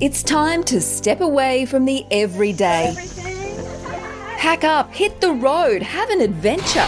[0.00, 2.94] It's time to step away from the everyday.
[4.38, 6.86] Pack up, hit the road, have an adventure.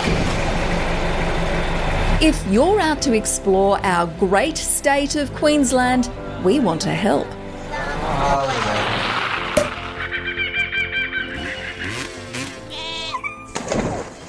[2.27, 6.11] If you're out to explore our great state of Queensland,
[6.43, 7.27] we want to help.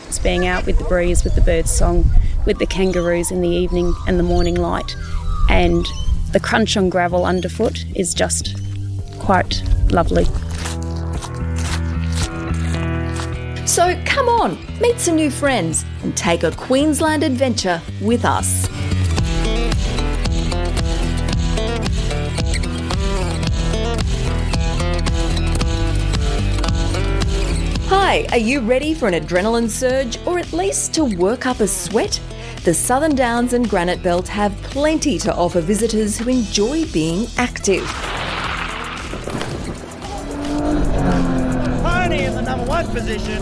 [0.09, 2.03] It's being out with the breeze, with the birds' song,
[2.45, 4.93] with the kangaroos in the evening and the morning light.
[5.49, 5.85] And
[6.33, 8.59] the crunch on gravel underfoot is just
[9.23, 10.25] quite lovely.
[13.65, 18.67] So come on, meet some new friends and take a Queensland adventure with us.
[27.87, 31.67] Hi, are you ready for an adrenaline surge or at least to work up a
[31.67, 32.19] sweat?
[32.63, 37.83] The Southern Downs and Granite Belt have plenty to offer visitors who enjoy being active.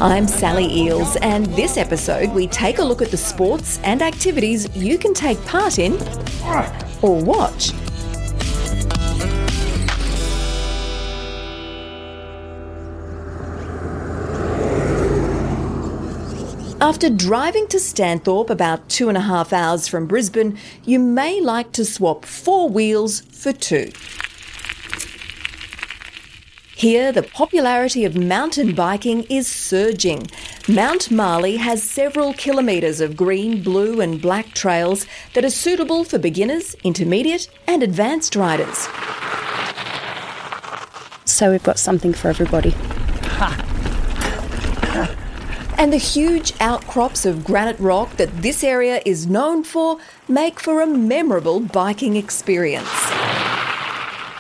[0.02, 4.68] I'm Sally Eels, and this episode we take a look at the sports and activities
[4.76, 5.94] you can take part in
[7.02, 7.72] or watch.
[16.82, 21.72] After driving to Stanthorpe about two and a half hours from Brisbane, you may like
[21.74, 23.92] to swap four wheels for two.
[26.81, 30.25] Here, the popularity of mountain biking is surging.
[30.68, 35.06] Mount Marlay has several kilometres of green, blue, and black trails
[35.36, 38.88] that are suitable for beginners, intermediate, and advanced riders.
[41.25, 42.74] So we've got something for everybody.
[45.78, 50.81] And the huge outcrops of granite rock that this area is known for make for
[50.81, 52.88] a memorable biking experience.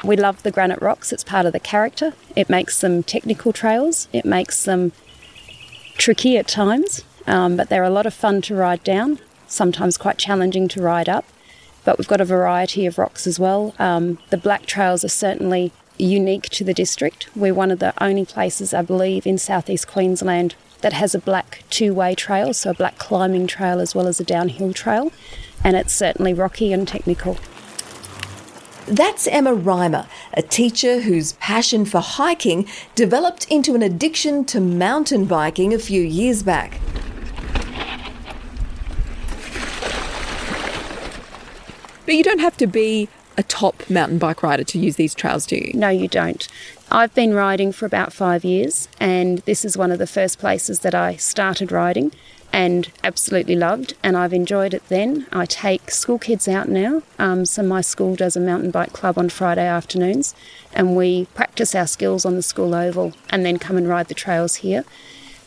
[0.03, 2.13] We love the granite rocks, it's part of the character.
[2.35, 4.91] It makes them technical trails, it makes them
[5.97, 10.17] tricky at times, um, but they're a lot of fun to ride down, sometimes quite
[10.17, 11.25] challenging to ride up.
[11.83, 13.73] But we've got a variety of rocks as well.
[13.79, 17.29] Um, the black trails are certainly unique to the district.
[17.35, 21.63] We're one of the only places, I believe, in southeast Queensland that has a black
[21.69, 25.11] two way trail, so a black climbing trail as well as a downhill trail,
[25.63, 27.37] and it's certainly rocky and technical.
[28.91, 35.23] That's Emma Reimer, a teacher whose passion for hiking developed into an addiction to mountain
[35.23, 36.81] biking a few years back.
[42.05, 43.07] But you don't have to be
[43.37, 45.71] a top mountain bike rider to use these trails, do you?
[45.73, 46.45] No, you don't.
[46.91, 50.79] I've been riding for about five years, and this is one of the first places
[50.79, 52.11] that I started riding
[52.53, 55.27] and absolutely loved, and I've enjoyed it then.
[55.31, 59.17] I take school kids out now, um, so my school does a mountain bike club
[59.17, 60.35] on Friday afternoons,
[60.73, 64.13] and we practice our skills on the school oval and then come and ride the
[64.13, 64.83] trails here.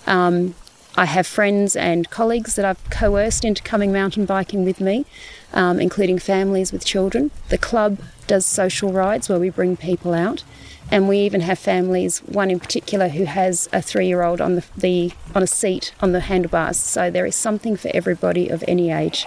[0.07, 0.55] Um,
[0.97, 5.07] I have friends and colleagues that I've coerced into coming mountain biking with me,
[5.53, 7.33] um, including families with children.
[7.49, 10.45] The club does social rides where we bring people out,
[10.93, 12.19] and we even have families.
[12.21, 16.21] One in particular who has a three-year-old on the, the on a seat on the
[16.21, 16.77] handlebars.
[16.77, 19.27] So there is something for everybody of any age.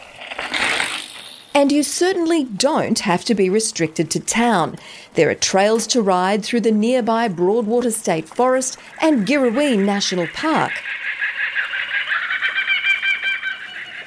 [1.54, 4.78] And you certainly don't have to be restricted to town.
[5.16, 10.72] There are trails to ride through the nearby Broadwater State Forest and Girraween National Park.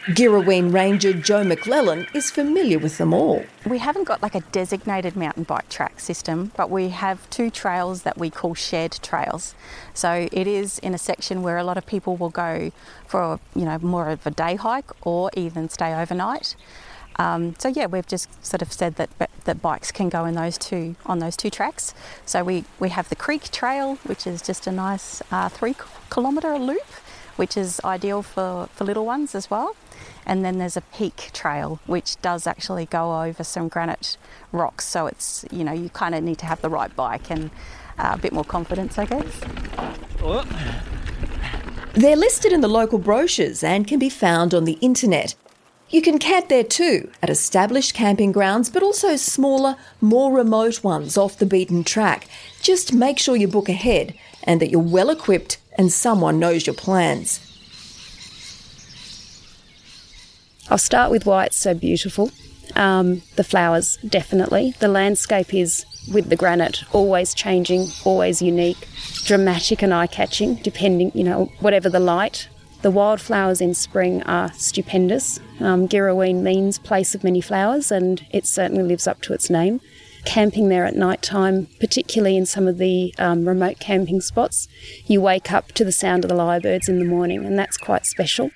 [0.07, 3.45] Girraween Ranger Joe McClellan is familiar with them all.
[3.67, 8.03] We haven't got like a designated mountain bike track system, but we have two trails
[8.03, 9.55] that we call shared trails.
[9.93, 12.73] So it is in a section where a lot of people will go
[13.07, 16.57] for, you know, more of a day hike or even stay overnight.
[17.17, 19.11] Um, so yeah, we've just sort of said that
[19.45, 21.93] that bikes can go in those two on those two tracks.
[22.25, 25.75] So we we have the Creek Trail, which is just a nice uh, three
[26.09, 26.87] kilometre loop,
[27.37, 29.77] which is ideal for for little ones as well.
[30.27, 34.17] And then there's a peak trail, which does actually go over some granite
[34.53, 34.87] rocks.
[34.87, 37.51] So it's, you know, you kind of need to have the right bike and
[37.99, 39.41] uh, a bit more confidence, I guess.
[41.95, 45.35] They're listed in the local brochures and can be found on the internet.
[45.89, 51.17] You can camp there too, at established camping grounds, but also smaller, more remote ones
[51.19, 52.29] off the beaten track.
[52.63, 54.15] Just make sure you book ahead
[54.45, 57.50] and that you're well equipped and someone knows your plans.
[60.71, 62.31] I'll start with why it's so beautiful.
[62.77, 64.75] Um, the flowers, definitely.
[64.79, 68.89] The landscape is, with the granite, always changing, always unique,
[69.25, 72.49] dramatic and eye catching, depending, you know, whatever the light.
[72.83, 75.41] The wildflowers in spring are stupendous.
[75.59, 79.81] Um, Girraween means place of many flowers, and it certainly lives up to its name.
[80.25, 84.69] Camping there at night time, particularly in some of the um, remote camping spots,
[85.07, 88.07] you wake up to the sound of the lyrebirds in the morning, and that's quite
[88.07, 88.51] special.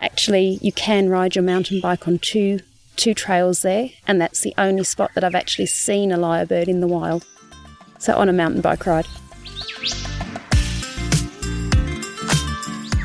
[0.00, 2.60] Actually, you can ride your mountain bike on two
[2.96, 6.80] two trails there, and that's the only spot that I've actually seen a lyrebird in
[6.80, 7.24] the wild.
[7.98, 9.06] So on a mountain bike ride.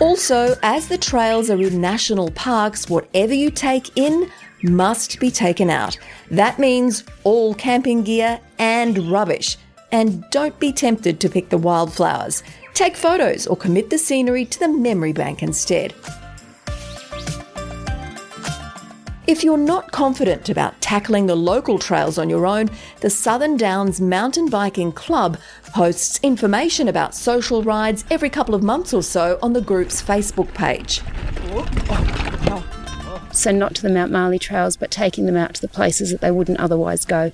[0.02, 4.30] Also, as the trails are in national parks, whatever you take in
[4.64, 5.98] must be taken out.
[6.32, 9.58] That means all camping gear and rubbish.
[9.92, 12.44] And don't be tempted to pick the wildflowers.
[12.74, 15.94] Take photos or commit the scenery to the memory bank instead.
[19.26, 24.02] If you're not confident about tackling the local trails on your own, the Southern Downs
[24.02, 25.38] Mountain Biking Club
[25.68, 30.54] posts information about social rides every couple of months or so on the group's Facebook
[30.54, 31.00] page.
[33.32, 36.20] So, not to the Mount Marlay trails, but taking them out to the places that
[36.20, 37.32] they wouldn't otherwise go.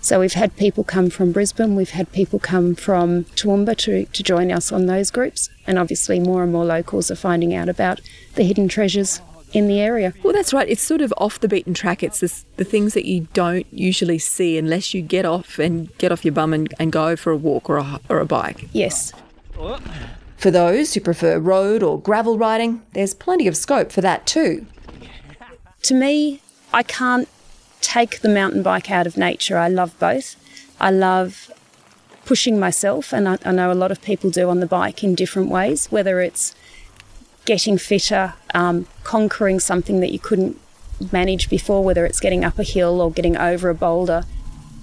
[0.00, 4.22] So, we've had people come from Brisbane, we've had people come from Toowoomba to, to
[4.22, 8.00] join us on those groups, and obviously, more and more locals are finding out about
[8.36, 9.20] the hidden treasures
[9.52, 10.12] in the area.
[10.22, 10.68] Well, that's right.
[10.68, 12.02] It's sort of off the beaten track.
[12.02, 16.12] It's this, the things that you don't usually see unless you get off and get
[16.12, 18.68] off your bum and, and go for a walk or a, or a bike.
[18.72, 19.12] Yes.
[20.38, 24.66] For those who prefer road or gravel riding, there's plenty of scope for that too.
[25.82, 26.40] To me,
[26.72, 27.28] I can't
[27.80, 29.58] take the mountain bike out of nature.
[29.58, 30.36] I love both.
[30.80, 31.50] I love
[32.24, 35.14] pushing myself, and I, I know a lot of people do on the bike in
[35.14, 36.54] different ways, whether it's
[37.44, 40.58] getting fitter, um, conquering something that you couldn't
[41.10, 44.24] manage before, whether it's getting up a hill or getting over a boulder,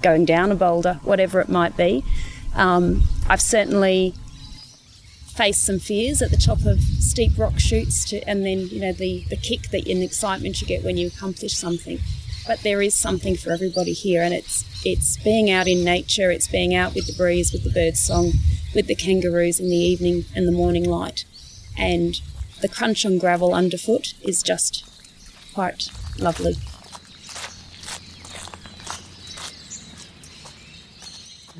[0.01, 2.03] going down a boulder, whatever it might be.
[2.55, 4.13] Um, I've certainly
[5.39, 8.91] faced some fears at the top of steep rock chutes, to, and then you know
[8.91, 11.99] the the kick that and excitement you get when you accomplish something.
[12.45, 16.47] But there is something for everybody here, and it's it's being out in nature, it's
[16.47, 18.33] being out with the breeze, with the birds' song,
[18.75, 21.23] with the kangaroos in the evening and the morning light,
[21.77, 22.19] and
[22.61, 24.85] the crunch on gravel underfoot is just
[25.53, 26.55] quite lovely.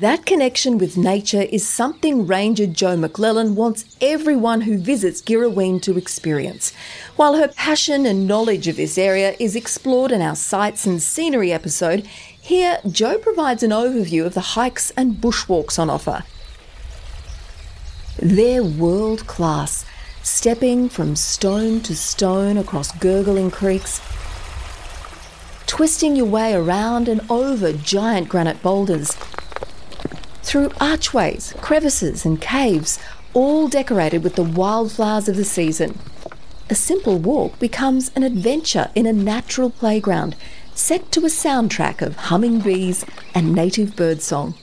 [0.00, 5.98] That connection with nature is something Ranger Joe McClellan wants everyone who visits Girraween to
[5.98, 6.72] experience.
[7.16, 11.52] While her passion and knowledge of this area is explored in our sights and scenery
[11.52, 12.06] episode,
[12.40, 16.24] here Joe provides an overview of the hikes and bushwalks on offer.
[18.18, 19.84] They're world class
[20.22, 24.00] stepping from stone to stone across gurgling creeks,
[25.66, 29.16] twisting your way around and over giant granite boulders,
[30.42, 32.98] through archways, crevices, and caves,
[33.34, 35.98] all decorated with the wildflowers of the season.
[36.68, 40.36] A simple walk becomes an adventure in a natural playground
[40.74, 44.54] set to a soundtrack of humming bees and native birdsong.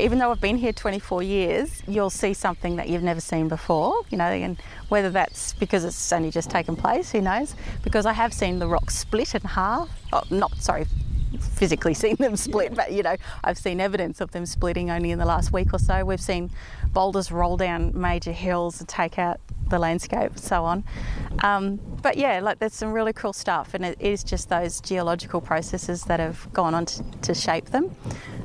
[0.00, 4.02] Even though I've been here 24 years, you'll see something that you've never seen before,
[4.10, 7.54] you know, and whether that's because it's only just taken place, who knows?
[7.82, 9.88] Because I have seen the rocks split in half.
[10.12, 10.86] Oh, not, sorry,
[11.38, 15.18] physically seen them split, but you know, I've seen evidence of them splitting only in
[15.18, 16.04] the last week or so.
[16.04, 16.50] We've seen
[16.92, 20.84] boulders roll down major hills and take out the landscape, and so on.
[21.42, 25.40] Um, but yeah, like there's some really cool stuff, and it is just those geological
[25.40, 27.94] processes that have gone on to, to shape them.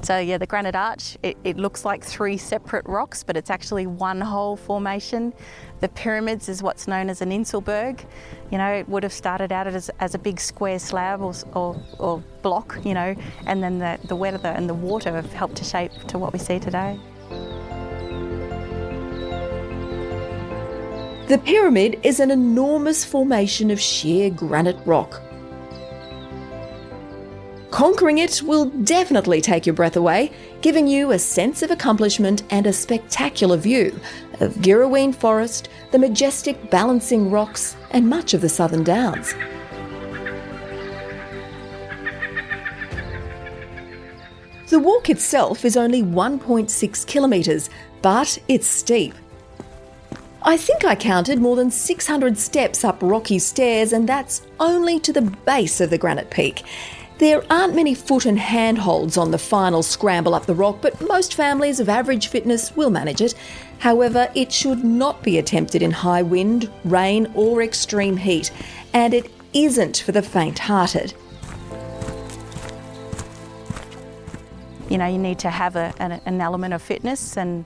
[0.01, 3.87] So yeah, the granite arch, it, it, looks like three separate rocks, but it's actually
[3.87, 5.33] one whole formation.
[5.79, 8.05] The pyramids is what's known as an Inselberg.
[8.51, 11.81] You know, it would have started out as, as a big square slab or, or,
[11.97, 13.15] or block, you know,
[13.47, 16.39] and then the, the weather and the water have helped to shape to what we
[16.39, 16.99] see today.
[21.27, 25.23] The pyramid is an enormous formation of sheer granite rock.
[27.71, 32.67] Conquering it will definitely take your breath away, giving you a sense of accomplishment and
[32.67, 33.99] a spectacular view
[34.39, 39.33] of Girraween Forest, the majestic balancing rocks, and much of the Southern Downs.
[44.69, 47.71] The walk itself is only 1.6 kilometres,
[48.03, 49.15] but it's steep.
[50.47, 55.11] I think I counted more than 600 steps up rocky stairs, and that's only to
[55.11, 56.61] the base of the granite peak.
[57.17, 61.33] There aren't many foot and handholds on the final scramble up the rock, but most
[61.33, 63.33] families of average fitness will manage it.
[63.79, 68.51] However, it should not be attempted in high wind, rain, or extreme heat,
[68.93, 71.15] and it isn't for the faint hearted.
[74.89, 77.65] You know, you need to have a, an, an element of fitness and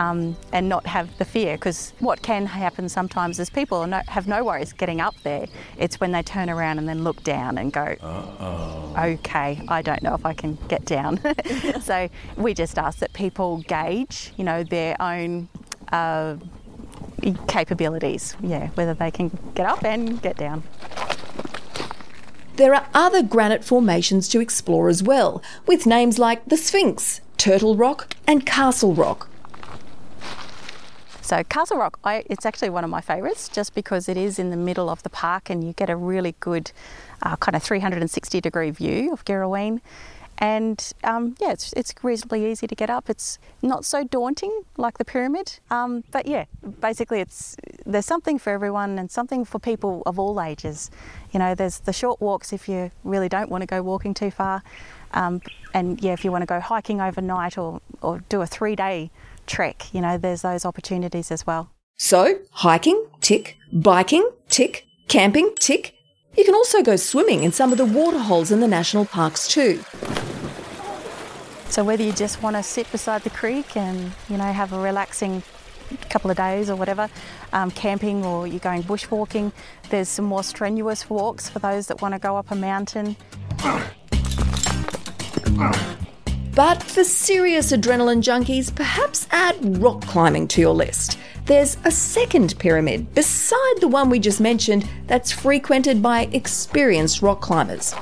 [0.00, 4.26] um, and not have the fear because what can happen sometimes is people no, have
[4.26, 5.46] no worries getting up there.
[5.76, 8.94] It's when they turn around and then look down and go, Uh-oh.
[8.98, 11.20] okay, I don't know if I can get down.
[11.82, 15.50] so we just ask that people gauge, you know, their own
[15.92, 16.36] uh,
[17.46, 20.62] capabilities, yeah, whether they can get up and get down.
[22.56, 27.76] There are other granite formations to explore as well, with names like the Sphinx, Turtle
[27.76, 29.30] Rock, and Castle Rock.
[31.22, 34.50] So Castle Rock, I, it's actually one of my favourites just because it is in
[34.50, 36.72] the middle of the park and you get a really good
[37.22, 39.80] uh, kind of 360 degree view of Girraween.
[40.40, 43.10] And um, yeah, it's, it's reasonably easy to get up.
[43.10, 46.46] It's not so daunting like the pyramid, um, but yeah,
[46.80, 50.90] basically it's there's something for everyone and something for people of all ages.
[51.32, 54.30] You know, there's the short walks if you really don't want to go walking too
[54.30, 54.62] far,
[55.12, 55.42] um,
[55.74, 59.10] and yeah, if you want to go hiking overnight or or do a three day
[59.50, 61.70] trek, you know, there's those opportunities as well.
[61.98, 65.94] So, hiking, tick, biking, tick, camping, tick.
[66.36, 69.82] You can also go swimming in some of the waterholes in the national parks too.
[71.68, 74.80] So whether you just want to sit beside the creek and you know have a
[74.80, 75.42] relaxing
[76.08, 77.08] couple of days or whatever,
[77.52, 79.52] um, camping or you're going bushwalking,
[79.90, 83.16] there's some more strenuous walks for those that want to go up a mountain.
[86.54, 91.18] But for serious adrenaline junkies, perhaps add rock climbing to your list.
[91.46, 97.40] There's a second pyramid beside the one we just mentioned that's frequented by experienced rock
[97.40, 97.94] climbers.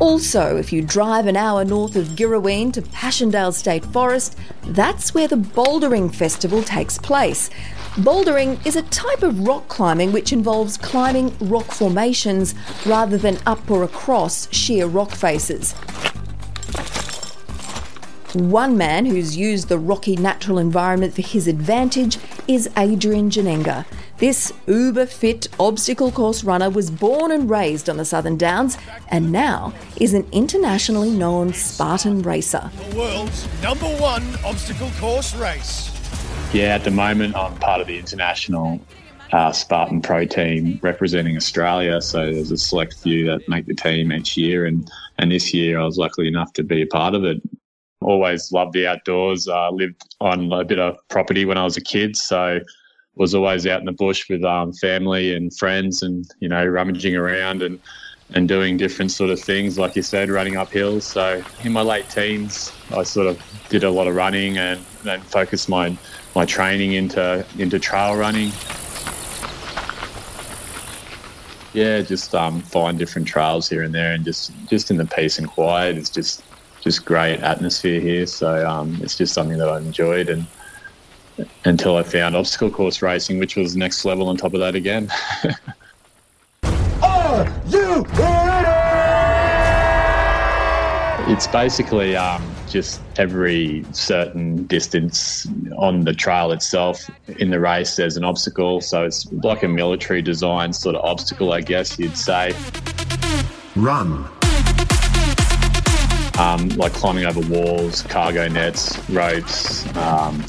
[0.00, 5.26] Also, if you drive an hour north of Girraween to Passchendaele State Forest, that's where
[5.26, 7.50] the Bouldering Festival takes place.
[7.96, 12.54] Bouldering is a type of rock climbing which involves climbing rock formations
[12.86, 15.72] rather than up or across sheer rock faces.
[18.34, 23.84] One man who's used the rocky natural environment for his advantage is Adrian Janenga.
[24.18, 28.76] This uber fit obstacle course runner was born and raised on the Southern Downs
[29.08, 32.70] and now is an internationally known Spartan racer.
[32.90, 35.97] The world's number one obstacle course race.
[36.52, 38.80] Yeah, at the moment I'm part of the international
[39.32, 42.00] uh, Spartan Pro team representing Australia.
[42.00, 45.78] So there's a select few that make the team each year, and and this year
[45.78, 47.42] I was lucky enough to be a part of it.
[48.00, 49.46] Always loved the outdoors.
[49.46, 52.60] Uh, lived on a bit of property when I was a kid, so
[53.16, 57.14] was always out in the bush with um, family and friends, and you know rummaging
[57.14, 57.78] around and
[58.34, 61.04] and doing different sort of things, like you said, running up hills.
[61.04, 65.20] So in my late teens, I sort of did a lot of running and then
[65.22, 65.96] focused my
[66.34, 68.52] my training into into trail running.
[71.72, 75.38] Yeah, just um, find different trails here and there, and just just in the peace
[75.38, 75.96] and quiet.
[75.96, 76.42] It's just
[76.80, 78.26] just great atmosphere here.
[78.26, 80.46] So um, it's just something that I enjoyed and
[81.64, 85.10] until I found obstacle course racing, which was next level on top of that again.
[87.68, 88.78] Are you ready?
[91.30, 95.46] It's basically um, just every certain distance
[95.76, 98.80] on the trail itself in the race, there's an obstacle.
[98.80, 102.54] So it's like a military design sort of obstacle, I guess you'd say.
[103.76, 104.26] Run.
[106.38, 109.84] Um, like climbing over walls, cargo nets, ropes.
[109.96, 110.42] Um,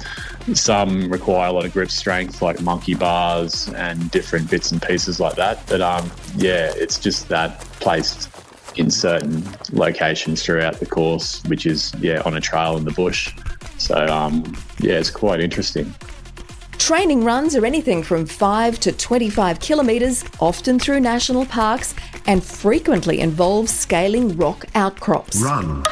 [0.56, 5.20] some require a lot of grip strength, like monkey bars and different bits and pieces
[5.20, 5.65] like that.
[5.68, 8.29] But um, yeah, it's just that placed
[8.77, 13.34] in certain locations throughout the course, which is yeah on a trail in the bush.
[13.77, 15.94] So um, yeah, it's quite interesting.
[16.77, 21.94] Training runs are anything from 5 to 25 kilometres, often through national parks,
[22.25, 25.41] and frequently involve scaling rock outcrops.
[25.41, 25.86] Run.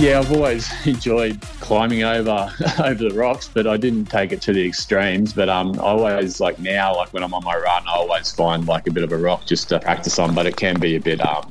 [0.00, 2.52] Yeah, I've always enjoyed climbing over
[2.84, 5.32] over the rocks, but I didn't take it to the extremes.
[5.32, 8.66] But um, I always like now, like when I'm on my run, I always find
[8.66, 10.34] like a bit of a rock just to practice on.
[10.34, 11.50] But it can be a bit um,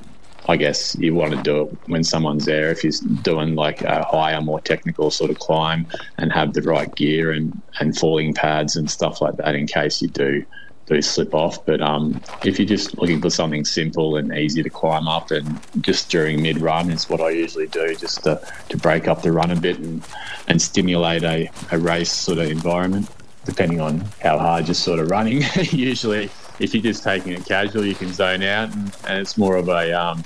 [0.50, 2.70] I guess you want to do it when someone's there.
[2.72, 5.86] If you're doing like a higher, more technical sort of climb
[6.18, 10.02] and have the right gear and, and falling pads and stuff like that in case
[10.02, 10.46] you do
[10.88, 11.66] do slip off.
[11.66, 15.60] But um, if you're just looking for something simple and easy to climb up, and
[15.82, 19.32] just during mid run is what I usually do, just to, to break up the
[19.32, 20.04] run a bit and,
[20.48, 23.10] and stimulate a, a race sort of environment,
[23.46, 25.44] depending on how hard you're sort of running.
[25.72, 26.30] usually,
[26.60, 29.68] if you're just taking it casual, you can zone out, and, and it's more of
[29.68, 30.24] a um,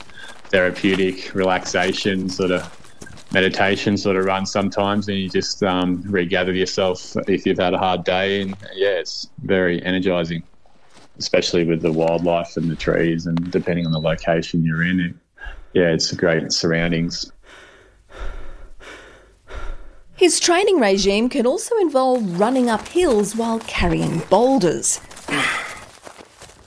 [0.50, 2.78] therapeutic relaxation sort of
[3.34, 7.78] meditation sort of run sometimes and you just um, regather yourself if you've had a
[7.78, 10.44] hard day and yeah it's very energizing
[11.18, 15.16] especially with the wildlife and the trees and depending on the location you're in it,
[15.74, 17.32] yeah it's great surroundings
[20.16, 25.00] His training regime can also involve running up hills while carrying boulders.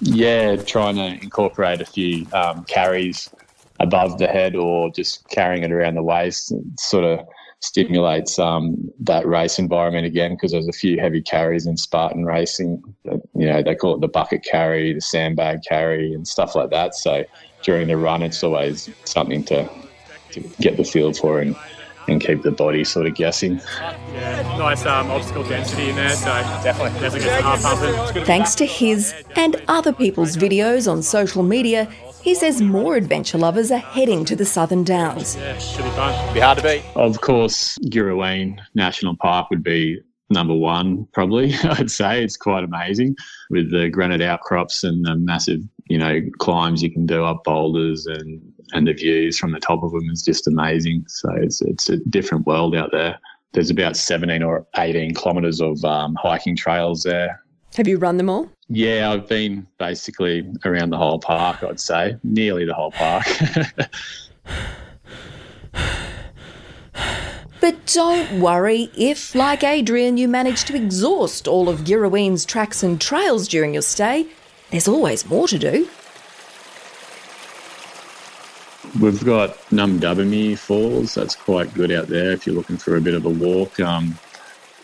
[0.01, 3.31] yeah trying to incorporate a few um, carries
[3.81, 7.27] above the head or just carrying it around the waist sort of
[7.61, 12.83] stimulates um, that race environment again because there's a few heavy carries in Spartan racing.
[13.05, 16.95] You know, they call it the bucket carry, the sandbag carry, and stuff like that.
[16.95, 17.25] So
[17.63, 19.69] during the run, it's always something to,
[20.33, 21.57] to get the feel for and,
[22.07, 23.59] and keep the body sort of guessing.
[24.13, 26.27] Yeah, nice um, obstacle density in there, so
[26.63, 28.25] definitely definitely gets the heart pumping.
[28.27, 31.89] Thanks to his and other people's videos on social media,
[32.25, 35.37] he says more adventure lovers are heading to the Southern Downs.
[35.37, 36.33] Yeah, should be fun.
[36.33, 36.83] Be hard to beat.
[36.97, 40.01] Of course, Girraween National Park would be
[40.31, 41.55] number one, probably.
[41.65, 43.15] I'd say it's quite amazing
[43.51, 48.07] with the granite outcrops and the massive, you know, climbs you can do up boulders
[48.07, 48.41] and
[48.73, 51.05] and the views from the top of them is just amazing.
[51.09, 53.19] So it's it's a different world out there.
[53.53, 57.44] There's about 17 or 18 kilometres of um, hiking trails there.
[57.77, 58.49] Have you run them all?
[58.69, 63.27] Yeah, I've been basically around the whole park, I'd say, nearly the whole park.
[67.61, 73.01] But don't worry if, like Adrian, you manage to exhaust all of Girraween's tracks and
[73.01, 74.27] trails during your stay.
[74.71, 75.89] There's always more to do.
[79.01, 81.15] We've got Nundubbermere Falls.
[81.15, 84.19] That's quite good out there if you're looking for a bit of a walk um,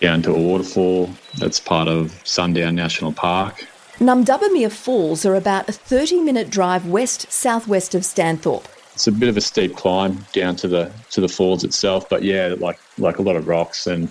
[0.00, 1.10] down to a waterfall.
[1.38, 3.66] That's part of Sundown National Park.
[3.98, 8.64] Nundubbermere Falls are about a 30 minute drive west southwest of Stanthorpe.
[8.94, 12.22] It's a bit of a steep climb down to the to the falls itself, but
[12.22, 14.08] yeah, like like a lot of rocks and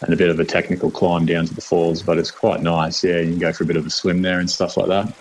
[0.00, 3.04] and a bit of a technical climb down to the falls, but it's quite nice.
[3.04, 5.12] Yeah, you can go for a bit of a swim there and stuff like that.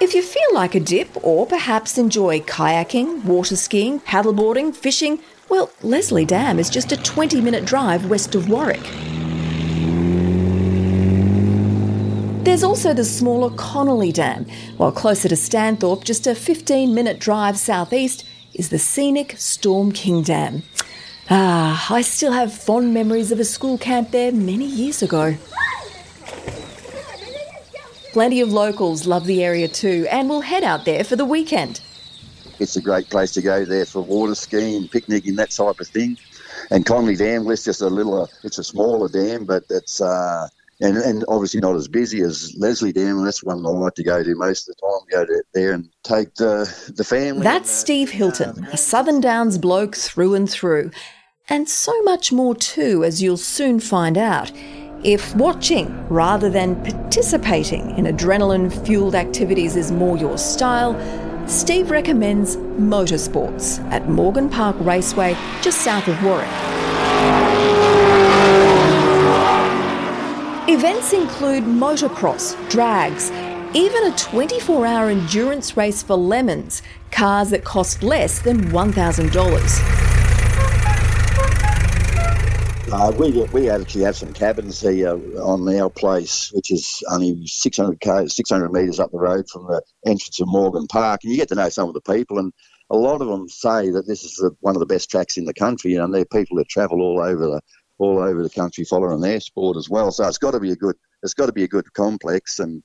[0.00, 5.70] If you feel like a dip or perhaps enjoy kayaking, water skiing, paddleboarding, fishing, well,
[5.82, 8.82] Leslie Dam is just a 20 minute drive west of Warwick.
[12.44, 17.56] There's also the smaller Connolly Dam, while closer to Stanthorpe, just a 15 minute drive
[17.56, 20.62] southeast, is the scenic Storm King Dam.
[21.30, 25.36] Ah, I still have fond memories of a school camp there many years ago.
[28.12, 31.80] Plenty of locals love the area too and will head out there for the weekend.
[32.58, 36.16] It's a great place to go there for water skiing, picnicking, that type of thing.
[36.70, 40.48] And Connolly Dam, it's just a little, uh, it's a smaller dam, but it's uh,
[40.82, 44.02] and, and obviously not as busy as Leslie Dam, and that's one I like to
[44.02, 45.26] go to most of the time.
[45.26, 47.42] Go to there and take the the family.
[47.42, 50.90] That's Steve Hilton, a Southern Downs bloke through and through.
[51.48, 54.52] And so much more too, as you'll soon find out.
[55.04, 60.94] If watching rather than participating in adrenaline fueled activities is more your style,
[61.46, 66.48] Steve recommends motorsports at Morgan Park Raceway, just south of Warwick.
[70.68, 73.30] Events include motocross, drags,
[73.74, 80.01] even a 24 hour endurance race for lemons, cars that cost less than $1,000.
[82.94, 87.98] Uh, we we actually have some cabins here on our place, which is only 600
[88.00, 91.48] k 600 metres up the road from the entrance of Morgan Park, and you get
[91.48, 92.52] to know some of the people, and
[92.90, 95.46] a lot of them say that this is the, one of the best tracks in
[95.46, 97.62] the country, and they're people that travel all over the
[97.96, 100.12] all over the country following their sport as well.
[100.12, 102.82] So it's got to be a good it's got to be a good complex, and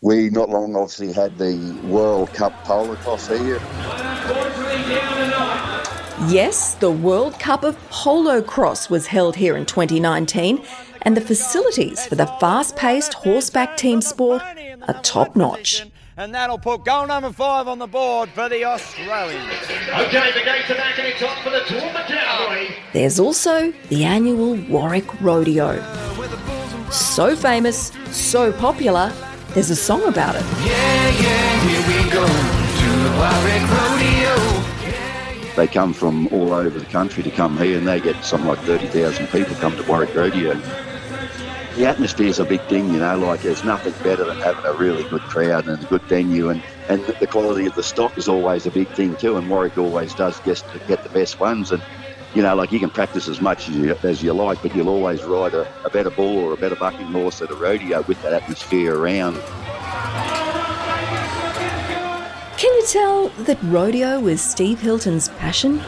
[0.00, 5.21] we not long obviously had the World Cup polocrosse here.
[6.28, 10.62] Yes, the World Cup of Polocrosse was held here in 2019,
[11.02, 14.40] and the facilities for the fast paced horseback team sport
[14.86, 15.84] are top notch.
[16.16, 19.50] And that'll put goal number five on the board for the Australians.
[19.90, 22.72] Okay, the gates are back and it's on for the Toowoomba Cowboy.
[22.92, 25.82] There's also the annual Warwick Rodeo.
[26.90, 29.12] So famous, so popular,
[29.54, 30.44] there's a song about it.
[30.64, 34.51] Yeah, yeah, here we go to the Warwick Rodeo.
[35.56, 38.60] They come from all over the country to come here, and they get something like
[38.60, 40.54] 30,000 people come to Warwick Rodeo.
[41.76, 45.02] the atmosphere's a big thing, you know, like there's nothing better than having a really
[45.10, 48.66] good crowd and a good venue and, and the quality of the stock is always
[48.66, 51.82] a big thing too and Warwick always does get, get the best ones and
[52.34, 54.88] you know, like you can practice as much as you, as you like, but you'll
[54.88, 58.20] always ride a, a better bull or a better bucking horse at a rodeo with
[58.22, 59.36] that atmosphere around.
[62.62, 65.78] Can you tell that rodeo was Steve Hilton's passion?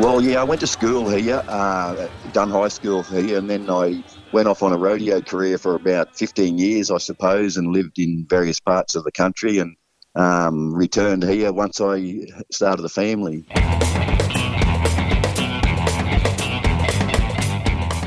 [0.00, 4.02] Well, yeah, I went to school here, uh, done high school here, and then I
[4.32, 8.24] went off on a rodeo career for about 15 years, I suppose, and lived in
[8.26, 9.76] various parts of the country and
[10.14, 13.44] um, returned here once I started a family.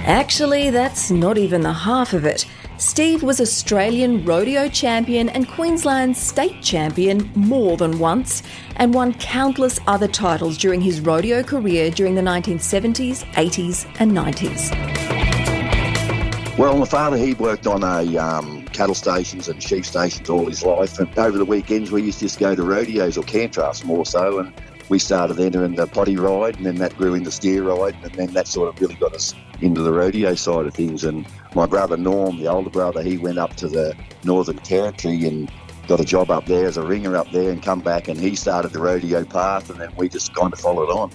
[0.07, 2.47] Actually, that's not even the half of it.
[2.83, 8.43] Steve was Australian rodeo champion and Queensland state champion more than once,
[8.75, 14.69] and won countless other titles during his rodeo career during the 1970s, 80s, and 90s.
[16.57, 20.61] Well, my father, he worked on a um, cattle stations and sheep stations all his
[20.61, 24.05] life, and over the weekends we used to just go to rodeos or cantras more
[24.05, 24.53] so, and
[24.89, 28.33] we started entering the poddy ride, and then that grew into steer ride, and then
[28.33, 31.03] that sort of really got us into the rodeo side of things.
[31.03, 35.51] And my brother Norm, the older brother, he went up to the Northern Territory and
[35.87, 38.35] got a job up there as a ringer up there, and come back, and he
[38.35, 41.11] started the rodeo path, and then we just kind of followed on.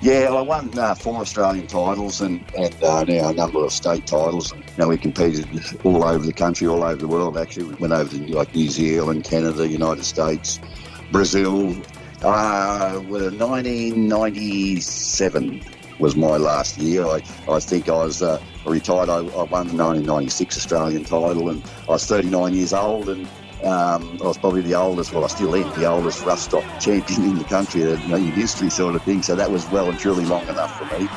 [0.00, 4.06] Yeah, I won uh, four Australian titles and, and uh, now a number of state
[4.06, 4.52] titles.
[4.52, 5.46] You know, we competed
[5.84, 7.36] all over the country, all over the world.
[7.36, 10.60] Actually, we went over to like New Zealand, Canada, United States,
[11.10, 11.74] Brazil,
[12.24, 15.62] uh, well, 1997
[15.98, 17.06] was my last year.
[17.06, 19.08] I, I think I was uh, retired.
[19.08, 23.26] I, I, won the 1996 Australian title, and I was 39 years old, and
[23.64, 25.12] um, I was probably the oldest.
[25.12, 28.32] Well, I still am the oldest rough stock champion in the country, you know, in
[28.32, 29.22] history, sort of thing.
[29.22, 31.08] So that was well and truly long enough for me.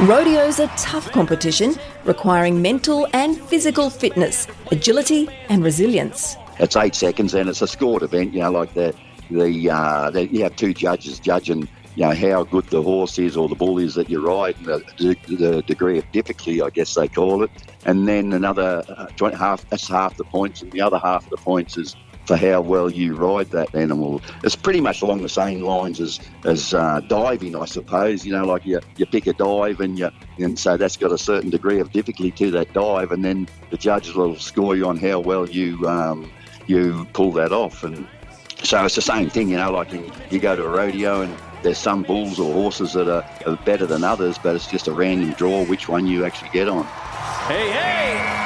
[0.00, 6.36] Rodeo's a tough competition requiring mental and physical fitness, agility, and resilience.
[6.58, 8.34] It's eight seconds, and it's a scored event.
[8.34, 8.94] You know, like the
[9.30, 13.48] the, uh, you have two judges judging you know how good the horse is or
[13.48, 14.84] the bull is that you ride, the,
[15.28, 17.50] the degree of difficulty, I guess they call it,
[17.84, 21.30] and then another uh, 20, half that's half the points, and the other half of
[21.30, 21.94] the points is
[22.26, 24.22] for how well you ride that animal.
[24.42, 28.24] It's pretty much along the same lines as as uh, diving, I suppose.
[28.24, 31.18] You know, like you you pick a dive and you and so that's got a
[31.18, 34.96] certain degree of difficulty to that dive, and then the judges will score you on
[34.96, 36.32] how well you um,
[36.66, 38.08] you pull that off and
[38.74, 41.32] so it's the same thing, you know, like you, you go to a rodeo and
[41.62, 44.92] there's some bulls or horses that are, are, better than others, but it's just a
[44.92, 46.82] random draw which one you actually get on.
[47.46, 48.40] Hey, hey!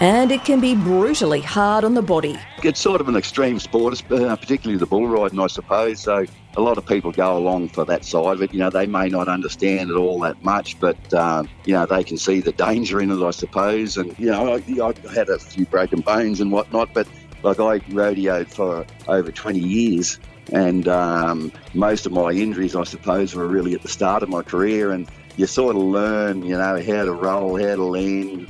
[0.00, 2.38] And it can be brutally hard on the body.
[2.64, 6.00] It's sort of an extreme sport, uh, particularly the bull riding, I suppose.
[6.00, 6.24] So
[6.56, 8.54] a lot of people go along for that side of it.
[8.54, 12.02] You know, they may not understand it all that much, but, uh, you know, they
[12.02, 13.98] can see the danger in it, I suppose.
[13.98, 17.06] And, you know, I, I had a few broken bones and whatnot, but
[17.42, 20.18] like I rodeoed for over 20 years,
[20.52, 24.42] and um, most of my injuries, I suppose, were really at the start of my
[24.42, 24.92] career.
[24.92, 28.48] And you sort of learn, you know, how to roll, how to land,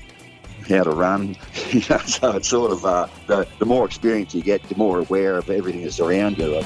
[0.68, 1.35] how to run.
[2.07, 5.51] so it's sort of uh, the, the more experience you get, the more aware of
[5.51, 6.62] everything that's around you.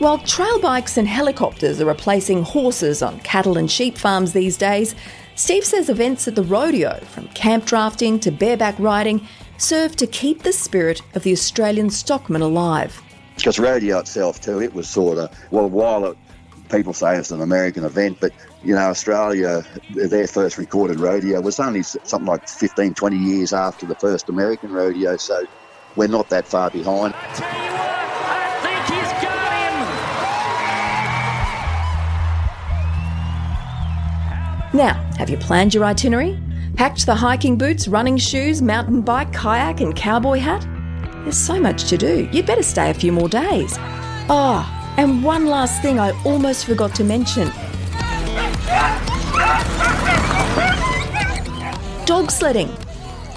[0.00, 4.94] While trail bikes and helicopters are replacing horses on cattle and sheep farms these days,
[5.36, 9.26] Steve says events at the rodeo, from camp drafting to bareback riding,
[9.64, 13.00] served to keep the spirit of the Australian stockman alive.
[13.36, 16.18] Because rodeo itself, too, it was sort of, well, while it,
[16.70, 21.58] people say it's an American event, but, you know, Australia, their first recorded rodeo was
[21.58, 25.44] only something like 15, 20 years after the first American rodeo, so
[25.96, 27.14] we're not that far behind.
[34.74, 36.38] Now, have you planned your itinerary?
[36.76, 40.66] Packed the hiking boots, running shoes, mountain bike, kayak, and cowboy hat?
[41.22, 42.28] There's so much to do.
[42.32, 43.76] You'd better stay a few more days.
[44.28, 47.48] Oh, and one last thing I almost forgot to mention.
[52.06, 52.76] Dog sledding.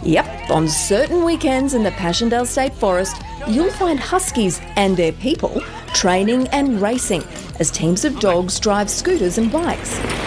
[0.03, 5.61] Yep, on certain weekends in the Passchendaele State Forest, you'll find huskies and their people
[5.93, 7.23] training and racing
[7.59, 10.26] as teams of dogs drive scooters and bikes.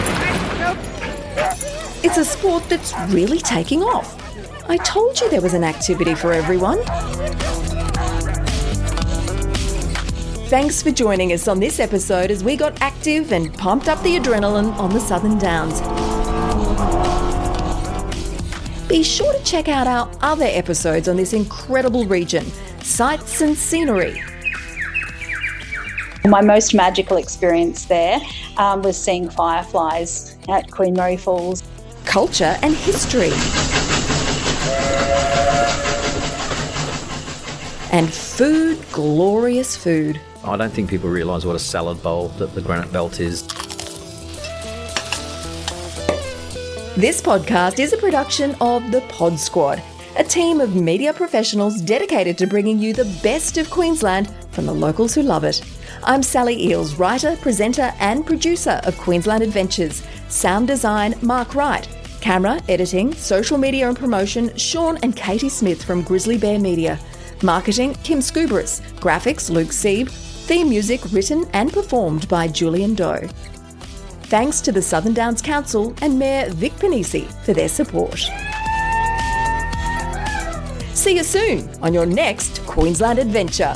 [2.13, 4.19] It's a sport that's really taking off.
[4.69, 6.83] I told you there was an activity for everyone.
[10.49, 14.19] Thanks for joining us on this episode as we got active and pumped up the
[14.19, 15.79] adrenaline on the Southern Downs.
[18.89, 22.45] Be sure to check out our other episodes on this incredible region,
[22.81, 24.21] Sights and Scenery.
[26.25, 28.19] My most magical experience there
[28.57, 31.63] um, was seeing fireflies at Queen Mary Falls.
[32.05, 33.31] Culture and history.
[37.91, 40.19] And food, glorious food.
[40.43, 43.47] I don't think people realise what a salad bowl that the Granite Belt is.
[46.97, 49.81] This podcast is a production of The Pod Squad,
[50.17, 54.73] a team of media professionals dedicated to bringing you the best of Queensland from the
[54.73, 55.61] locals who love it.
[56.03, 60.03] I'm Sally Eels, writer, presenter, and producer of Queensland Adventures.
[60.31, 61.87] Sound design, Mark Wright.
[62.21, 66.97] Camera, editing, social media and promotion, Sean and Katie Smith from Grizzly Bear Media.
[67.43, 68.81] Marketing, Kim Scubris.
[69.01, 70.09] Graphics, Luke Sieb.
[70.09, 73.27] Theme music written and performed by Julian Doe.
[74.23, 78.17] Thanks to the Southern Downs Council and Mayor Vic Pennisi for their support.
[80.95, 83.75] See you soon on your next Queensland adventure.